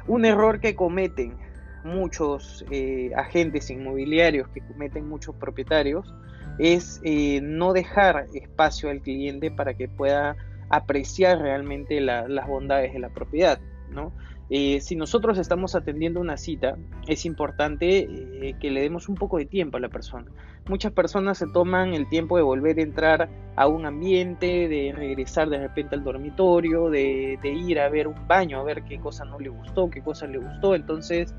Un 0.06 0.24
error 0.24 0.60
que 0.60 0.74
cometen 0.74 1.36
muchos 1.84 2.64
eh, 2.70 3.10
agentes 3.16 3.70
inmobiliarios, 3.70 4.48
que 4.48 4.60
cometen 4.60 5.08
muchos 5.08 5.34
propietarios, 5.36 6.14
es 6.58 7.00
eh, 7.04 7.40
no 7.42 7.72
dejar 7.72 8.26
espacio 8.34 8.90
al 8.90 9.00
cliente 9.00 9.50
para 9.50 9.74
que 9.74 9.88
pueda 9.88 10.36
apreciar 10.68 11.38
realmente 11.38 12.00
las 12.00 12.46
bondades 12.46 12.92
de 12.92 12.98
la 12.98 13.10
propiedad, 13.10 13.60
¿no? 13.90 14.12
Eh, 14.54 14.82
si 14.82 14.96
nosotros 14.96 15.38
estamos 15.38 15.74
atendiendo 15.74 16.20
una 16.20 16.36
cita, 16.36 16.76
es 17.06 17.24
importante 17.24 18.00
eh, 18.00 18.54
que 18.60 18.70
le 18.70 18.82
demos 18.82 19.08
un 19.08 19.14
poco 19.14 19.38
de 19.38 19.46
tiempo 19.46 19.78
a 19.78 19.80
la 19.80 19.88
persona. 19.88 20.30
Muchas 20.68 20.92
personas 20.92 21.38
se 21.38 21.46
toman 21.46 21.94
el 21.94 22.06
tiempo 22.06 22.36
de 22.36 22.42
volver 22.42 22.78
a 22.78 22.82
entrar 22.82 23.30
a 23.56 23.66
un 23.66 23.86
ambiente, 23.86 24.68
de 24.68 24.92
regresar 24.94 25.48
de 25.48 25.56
repente 25.56 25.94
al 25.94 26.04
dormitorio, 26.04 26.90
de, 26.90 27.38
ir 27.42 27.80
a 27.80 27.88
ver 27.88 28.06
un 28.06 28.28
baño, 28.28 28.60
a 28.60 28.62
ver 28.62 28.82
qué 28.84 29.00
cosa 29.00 29.24
no 29.24 29.40
le 29.40 29.48
gustó, 29.48 29.88
qué 29.88 30.02
cosa 30.02 30.26
le 30.26 30.36
gustó. 30.36 30.74
Entonces, 30.74 31.34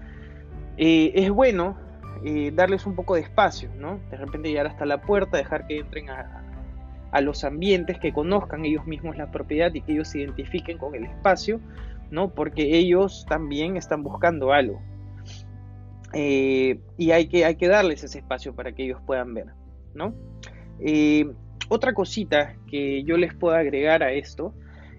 eh, 0.77 1.11
es 1.13 1.29
bueno 1.29 1.77
darles 2.53 2.87
un 2.87 2.95
poco 2.95 3.13
de 3.13 3.21
espacio, 3.21 3.69
¿no? 3.77 3.99
De 4.09 4.17
repente 4.17 4.47
llegar 4.47 4.65
hasta 4.65 4.85
la 4.85 5.01
puerta, 5.01 5.37
dejar 5.37 5.67
que 5.67 5.77
entren 5.77 6.09
a, 6.09 6.41
a 7.13 7.21
los 7.21 7.43
ambientes, 7.43 7.99
que 7.99 8.11
conozcan 8.11 8.65
ellos 8.65 8.85
mismos 8.87 9.15
la 9.17 9.31
propiedad 9.31 9.73
y 9.73 9.81
que 9.81 9.93
ellos 9.93 10.09
se 10.09 10.19
identifiquen 10.19 10.79
con 10.79 10.95
el 10.95 11.05
espacio, 11.05 11.61
¿no? 12.09 12.33
Porque 12.33 12.77
ellos 12.77 13.25
también 13.29 13.77
están 13.77 14.03
buscando 14.03 14.51
algo. 14.51 14.81
Eh, 16.13 16.79
y 16.97 17.11
hay 17.11 17.27
que, 17.27 17.45
hay 17.45 17.55
que 17.55 17.67
darles 17.67 18.03
ese 18.03 18.19
espacio 18.19 18.55
para 18.55 18.71
que 18.73 18.85
ellos 18.85 18.99
puedan 19.05 19.33
ver, 19.33 19.47
¿no? 19.93 20.13
Eh, 20.79 21.31
otra 21.69 21.93
cosita 21.93 22.55
que 22.67 23.03
yo 23.03 23.17
les 23.17 23.33
puedo 23.33 23.55
agregar 23.55 24.03
a 24.03 24.11
esto 24.11 24.53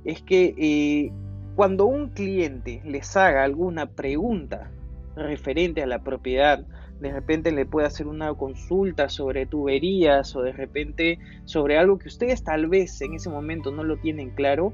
es 0.04 0.22
que 0.22 0.54
eh, 0.56 1.12
cuando 1.56 1.84
un 1.86 2.10
cliente 2.10 2.80
les 2.84 3.16
haga 3.16 3.42
alguna 3.42 3.86
pregunta 3.86 4.70
referente 5.16 5.82
a 5.82 5.86
la 5.86 6.02
propiedad, 6.02 6.64
de 7.04 7.12
repente 7.12 7.52
le 7.52 7.66
puede 7.66 7.86
hacer 7.86 8.06
una 8.06 8.32
consulta 8.32 9.10
sobre 9.10 9.44
tuberías 9.44 10.34
o 10.36 10.40
de 10.40 10.52
repente 10.52 11.18
sobre 11.44 11.76
algo 11.76 11.98
que 11.98 12.08
ustedes 12.08 12.42
tal 12.42 12.66
vez 12.66 12.98
en 13.02 13.12
ese 13.12 13.28
momento 13.28 13.70
no 13.70 13.84
lo 13.84 13.98
tienen 13.98 14.30
claro, 14.30 14.72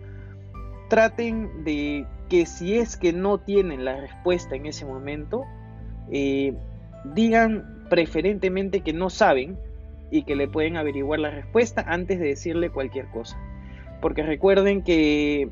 traten 0.89 1.65
de 1.65 2.07
que 2.29 2.47
si 2.47 2.79
es 2.79 2.97
que 2.97 3.13
no 3.13 3.39
tienen 3.39 3.85
la 3.85 3.97
respuesta 3.97 4.55
en 4.55 4.67
ese 4.67 4.85
momento, 4.85 5.43
eh, 6.13 6.55
digan 7.17 7.89
preferentemente 7.91 8.83
que 8.83 8.93
no 8.93 9.11
saben 9.11 9.59
y 10.13 10.23
que 10.23 10.37
le 10.37 10.47
pueden 10.47 10.77
averiguar 10.77 11.19
la 11.19 11.31
respuesta 11.31 11.85
antes 11.85 12.21
de 12.21 12.27
decirle 12.27 12.71
cualquier 12.71 13.07
cosa. 13.07 13.37
Porque 14.01 14.23
recuerden 14.23 14.83
que 14.85 15.49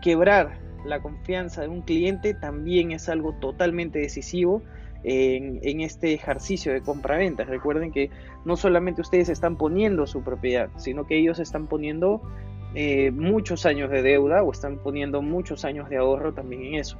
quebrar 0.00 0.56
la 0.86 1.00
confianza 1.00 1.60
de 1.60 1.68
un 1.68 1.82
cliente 1.82 2.32
también 2.32 2.92
es 2.92 3.10
algo 3.10 3.34
totalmente 3.34 3.98
decisivo 3.98 4.62
en, 5.04 5.80
este 5.80 6.14
ejercicio 6.14 6.72
de 6.72 6.80
compra-venta. 6.80 7.44
Recuerden 7.44 7.92
que 7.92 8.10
no 8.44 8.56
solamente 8.56 9.02
ustedes 9.02 9.28
están 9.28 9.56
poniendo 9.56 10.06
su 10.06 10.22
propiedad, 10.22 10.70
sino 10.76 11.06
que 11.06 11.18
ellos 11.18 11.38
están 11.38 11.66
poniendo 11.66 12.22
eh, 12.74 13.10
muchos 13.10 13.66
años 13.66 13.90
de 13.90 14.02
deuda 14.02 14.42
o 14.42 14.50
están 14.50 14.78
poniendo 14.78 15.22
muchos 15.22 15.64
años 15.64 15.88
de 15.90 15.98
ahorro 15.98 16.32
también 16.32 16.64
en 16.64 16.74
eso. 16.76 16.96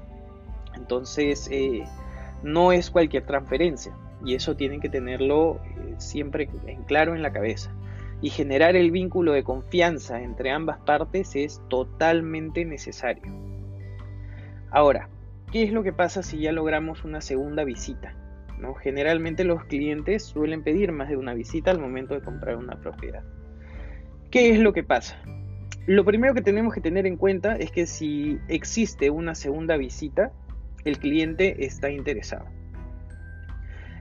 Entonces, 0.77 1.49
eh, 1.51 1.85
no 2.43 2.73
es 2.73 2.91
cualquier 2.91 3.25
transferencia 3.25 3.95
y 4.25 4.35
eso 4.35 4.55
tienen 4.55 4.81
que 4.81 4.89
tenerlo 4.89 5.61
eh, 5.65 5.95
siempre 5.99 6.49
en 6.67 6.83
claro 6.83 7.15
en 7.15 7.23
la 7.23 7.33
cabeza. 7.33 7.73
Y 8.21 8.31
generar 8.31 8.77
el 8.77 8.91
vínculo 8.91 9.33
de 9.33 9.45
confianza 9.45 10.23
entre 10.23 10.51
ambas 10.51 10.79
partes 10.79 11.37
es 11.37 11.61
totalmente 11.69 12.65
necesario. 12.65 13.25
Ahora, 14.71 15.09
¿qué 15.55 15.63
es 15.63 15.73
lo 15.73 15.85
que 15.85 15.93
pasa 15.93 16.25
si 16.25 16.41
ya 16.41 16.51
logramos 16.51 17.05
una 17.05 17.21
segunda 17.21 17.63
visita? 17.63 18.13
¿No? 18.59 18.75
Generalmente 18.75 19.45
los 19.45 19.63
clientes 19.67 20.25
suelen 20.25 20.65
pedir 20.65 20.91
más 20.91 21.09
de 21.09 21.17
una 21.17 21.33
visita 21.33 21.71
al 21.71 21.79
momento 21.79 22.15
de 22.15 22.23
comprar 22.23 22.57
una 22.57 22.81
propiedad. 22.81 23.23
¿Qué 24.33 24.51
es 24.51 24.59
lo 24.59 24.73
que 24.73 24.83
pasa? 24.83 25.17
Lo 25.87 26.05
primero 26.05 26.35
que 26.35 26.43
tenemos 26.43 26.75
que 26.75 26.81
tener 26.81 27.07
en 27.07 27.17
cuenta 27.17 27.55
es 27.55 27.71
que 27.71 27.87
si 27.87 28.41
existe 28.49 29.11
una 29.11 29.37
segunda 29.37 29.77
visita, 29.77 30.33
el 30.85 30.99
cliente 30.99 31.65
está 31.65 31.89
interesado. 31.89 32.47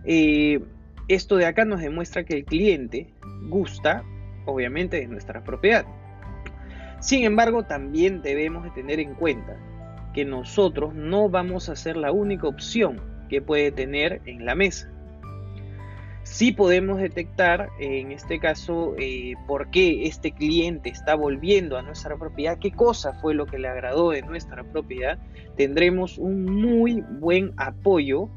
Eh, 0.06 0.60
esto 1.08 1.38
de 1.38 1.46
acá 1.46 1.66
nos 1.66 1.82
demuestra 1.82 2.24
que 2.24 2.34
el 2.34 2.46
cliente 2.46 3.14
gusta, 3.48 4.04
obviamente, 4.48 5.00
de 5.00 5.08
nuestra 5.08 5.44
propiedad. 5.44 5.86
Sin 7.00 7.26
embargo, 7.26 7.62
también 7.62 8.24
debemos 8.24 8.64
de 8.64 8.72
tener 8.72 9.00
en 9.00 9.14
cuenta 9.14 9.56
que 10.14 10.26
nosotros 10.26 10.94
no 10.94 11.30
vamos 11.30 11.70
a 11.70 11.76
ser 11.76 11.98
la 11.98 12.12
única 12.12 12.48
opción 12.48 13.02
que 13.30 13.42
puede 13.42 13.72
tener 13.72 14.22
en 14.26 14.46
la 14.46 14.56
mesa. 14.56 14.90
Sí 16.24 16.54
podemos 16.54 17.00
detectar, 17.02 17.70
en 17.80 18.14
este 18.14 18.40
caso, 18.40 18.96
eh, 18.98 19.34
por 19.46 19.70
qué 19.72 20.08
este 20.08 20.32
cliente 20.32 20.90
está 20.90 21.16
volviendo 21.16 21.78
a 21.78 21.82
nuestra 21.82 22.16
propiedad, 22.16 22.60
qué 22.60 22.72
cosa 22.72 23.14
fue 23.14 23.34
lo 23.34 23.46
que 23.46 23.60
le 23.60 23.68
agradó 23.68 24.12
de 24.12 24.22
nuestra 24.22 24.64
propiedad. 24.64 25.20
Tendremos 25.58 26.18
un 26.18 26.46
muy 26.46 27.04
buen 27.20 27.52
apoyo 27.58 28.30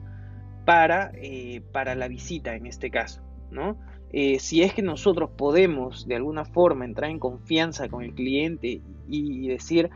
para, 0.65 1.13
eh, 1.15 1.63
para 1.73 1.95
la 1.95 2.09
visita 2.09 2.57
en 2.57 2.67
este 2.67 2.91
caso, 2.91 3.23
¿no? 3.53 3.77
Eh, 4.13 4.41
si 4.41 4.63
es 4.63 4.75
que 4.75 4.83
nosotros 4.83 5.31
podemos 5.37 6.09
de 6.09 6.17
alguna 6.17 6.45
forma 6.45 6.85
entrar 6.85 7.11
en 7.11 7.19
confianza 7.19 7.89
con 7.89 8.03
el 8.03 8.15
cliente 8.15 8.81
y 9.09 9.49
decir, 9.49 9.91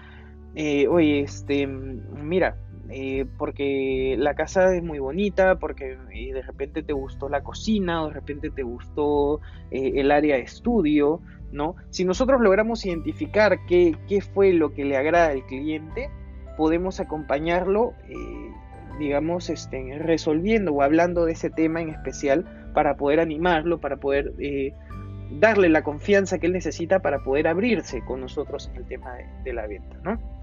eh, 0.55 0.89
oye, 0.89 1.21
este, 1.21 1.67
mira, 1.67 2.57
porque 3.39 4.17
la 4.19 4.35
casa 4.35 4.75
es 4.75 4.83
muy 4.83 4.99
bonita, 4.99 5.59
porque 5.61 5.97
de 5.97 6.43
repente 6.43 6.83
te 6.83 6.93
gustó 6.93 7.29
la 7.29 7.43
cocina, 7.43 8.03
o 8.03 8.09
de 8.09 8.15
repente 8.15 8.51
te 8.51 8.65
gustó 8.65 9.41
el 9.71 10.11
área 10.11 10.37
de 10.37 10.43
estudio, 10.43 11.21
¿no? 11.53 11.77
Si 11.91 12.05
nosotros 12.05 12.41
logramos 12.41 12.85
identificar 12.85 13.59
qué, 13.69 13.95
qué, 14.09 14.21
fue 14.21 14.53
lo 14.53 14.73
que 14.73 14.85
le 14.85 14.97
agrada 14.97 15.29
al 15.29 15.47
cliente, 15.47 16.11
podemos 16.57 16.99
acompañarlo 16.99 17.95
digamos, 19.01 19.49
este, 19.51 19.99
resolviendo 19.99 20.73
o 20.73 20.83
hablando 20.83 21.25
de 21.25 21.33
ese 21.33 21.51
tema 21.51 21.81
en 21.81 21.89
especial 21.89 22.45
para 22.75 22.97
poder 22.97 23.19
animarlo, 23.19 23.81
para 23.81 23.97
poder 23.97 24.35
eh, 24.39 24.75
darle 25.33 25.69
la 25.71 25.83
confianza 25.83 26.39
que 26.39 26.47
él 26.47 26.53
necesita 26.53 27.01
para 27.01 27.25
poder 27.25 27.49
abrirse 27.49 28.05
con 28.05 28.21
nosotros 28.21 28.69
en 28.69 28.77
el 28.77 28.87
tema 28.87 29.15
de, 29.43 29.53
la 29.53 29.67
venta, 29.67 29.97
¿no? 30.05 30.40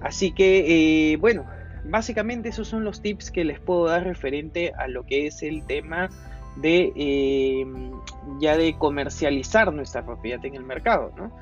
Así 0.00 0.32
que, 0.32 1.12
eh, 1.12 1.16
bueno, 1.16 1.46
básicamente 1.84 2.48
esos 2.48 2.68
son 2.68 2.84
los 2.84 3.02
tips 3.02 3.30
que 3.30 3.44
les 3.44 3.60
puedo 3.60 3.86
dar 3.86 4.04
referente 4.04 4.72
a 4.78 4.88
lo 4.88 5.04
que 5.04 5.26
es 5.26 5.42
el 5.42 5.64
tema 5.66 6.08
de 6.56 6.92
eh, 6.96 7.66
ya 8.40 8.56
de 8.56 8.76
comercializar 8.76 9.72
nuestra 9.72 10.04
propiedad 10.04 10.44
en 10.44 10.54
el 10.54 10.64
mercado, 10.64 11.12
¿no? 11.16 11.32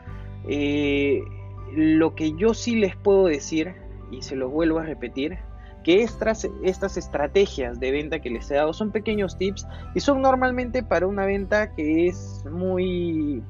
lo 1.75 2.15
que 2.15 2.33
yo 2.33 2.55
sí 2.55 2.77
les 2.77 2.97
puedo 2.97 3.27
decir, 3.27 3.75
y 4.11 4.23
se 4.23 4.37
lo 4.37 4.49
vuelvo 4.49 4.79
a 4.79 4.85
repetir, 4.85 5.39
que 5.85 6.03
estas 6.03 6.97
estrategias 6.97 7.81
de 7.81 7.91
venta 7.91 8.21
que 8.21 8.31
les 8.31 8.51
he 8.51 8.55
dado 8.55 8.73
son 8.73 8.91
pequeños 8.91 9.39
tips 9.39 9.67
y 9.95 10.01
son 10.01 10.21
normalmente 10.21 10.83
para 10.83 11.07
una 11.07 11.25
venta 11.25 11.75
que 11.75 12.09
es 12.09 12.45
muy 12.51 13.43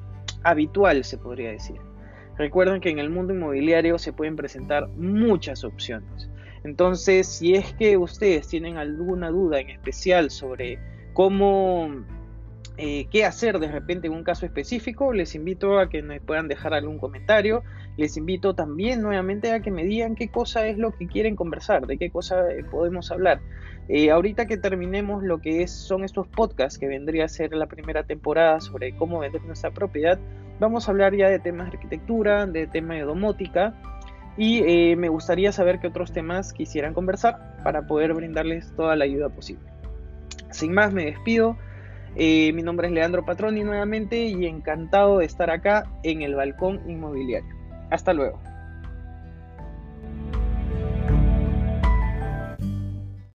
habitual, 0.43 1.03
se 1.03 1.17
podría 1.17 1.51
decir. 1.51 1.88
Recuerden 2.39 2.79
que 2.79 2.89
en 2.89 2.99
el 2.99 3.09
mundo 3.09 3.33
inmobiliario 3.33 3.99
se 3.99 4.13
pueden 4.13 4.37
presentar 4.37 4.87
muchas 4.95 5.65
opciones. 5.65 6.29
Entonces, 6.63 7.27
si 7.27 7.53
es 7.55 7.73
que 7.73 7.97
ustedes 7.97 8.47
tienen 8.47 8.77
alguna 8.77 9.29
duda 9.29 9.59
en 9.59 9.69
especial 9.69 10.31
sobre 10.31 10.79
cómo 11.11 12.05
eh, 12.81 13.07
qué 13.11 13.25
hacer 13.25 13.59
de 13.59 13.69
repente 13.69 14.07
en 14.07 14.13
un 14.13 14.23
caso 14.23 14.45
específico, 14.45 15.11
les 15.11 15.35
invito 15.35 15.79
a 15.79 15.89
que 15.89 16.01
me 16.01 16.21
puedan 16.21 16.47
dejar 16.47 16.73
algún 16.73 16.97
comentario. 16.97 17.61
Les 17.97 18.15
invito 18.15 18.55
también 18.55 19.01
nuevamente 19.01 19.51
a 19.51 19.59
que 19.61 19.69
me 19.69 19.83
digan 19.83 20.15
qué 20.15 20.29
cosa 20.29 20.65
es 20.65 20.77
lo 20.77 20.91
que 20.91 21.05
quieren 21.05 21.35
conversar, 21.35 21.87
de 21.87 21.97
qué 21.97 22.09
cosa 22.09 22.49
eh, 22.49 22.63
podemos 22.63 23.11
hablar. 23.11 23.41
Eh, 23.89 24.11
ahorita 24.11 24.45
que 24.45 24.55
terminemos 24.57 25.23
lo 25.23 25.41
que 25.41 25.67
son 25.67 26.05
estos 26.05 26.27
podcasts, 26.29 26.79
que 26.79 26.87
vendría 26.87 27.25
a 27.25 27.27
ser 27.27 27.51
la 27.53 27.67
primera 27.67 28.03
temporada 28.03 28.61
sobre 28.61 28.95
cómo 28.95 29.19
vender 29.19 29.43
nuestra 29.43 29.71
propiedad, 29.71 30.17
vamos 30.61 30.87
a 30.87 30.91
hablar 30.91 31.13
ya 31.13 31.27
de 31.27 31.39
temas 31.39 31.69
de 31.69 31.77
arquitectura, 31.77 32.45
de 32.45 32.65
temas 32.67 32.95
de 32.95 33.03
domótica 33.03 33.73
y 34.37 34.95
me 34.95 35.09
gustaría 35.09 35.51
saber 35.51 35.79
qué 35.81 35.87
otros 35.87 36.13
temas 36.13 36.53
quisieran 36.53 36.93
conversar 36.93 37.61
para 37.61 37.87
poder 37.87 38.13
brindarles 38.13 38.73
toda 38.77 38.95
la 38.95 39.03
ayuda 39.03 39.27
posible. 39.27 39.69
Sin 40.51 40.73
más, 40.73 40.93
me 40.93 41.05
despido. 41.05 41.57
Eh, 42.15 42.51
mi 42.53 42.61
nombre 42.63 42.87
es 42.87 42.93
Leandro 42.93 43.25
Patroni 43.25 43.63
nuevamente 43.63 44.25
y 44.25 44.45
encantado 44.45 45.19
de 45.19 45.25
estar 45.25 45.49
acá 45.49 45.85
en 46.03 46.21
el 46.21 46.35
Balcón 46.35 46.81
Inmobiliario. 46.89 47.55
Hasta 47.89 48.13
luego. 48.13 48.39